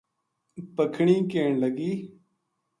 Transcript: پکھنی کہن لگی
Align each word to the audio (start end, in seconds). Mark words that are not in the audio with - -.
پکھنی 0.75 1.15
کہن 1.31 1.53
لگی 1.61 1.91